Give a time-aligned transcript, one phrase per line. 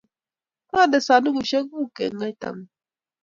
[0.69, 2.69] kande sandukushe kuuk eng kaita ngung.